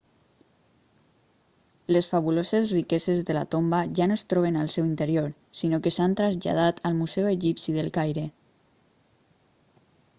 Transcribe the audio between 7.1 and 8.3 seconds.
egipci del caire